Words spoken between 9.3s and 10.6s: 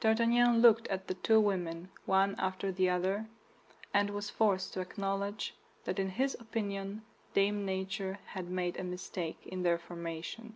in their formation.